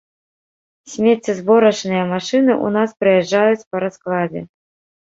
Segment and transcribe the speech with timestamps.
[0.93, 4.41] Смеццезборачныя машыны ў нас прыязджаюць па раскладзе.